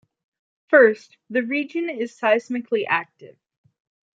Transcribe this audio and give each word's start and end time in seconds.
First, 0.69 1.15
the 1.29 1.43
region 1.43 1.87
is 1.87 2.19
seismically 2.19 2.85
active. 2.89 3.37